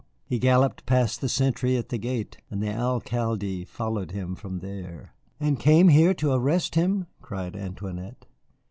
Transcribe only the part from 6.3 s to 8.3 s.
arrest him?" cried Antoinette.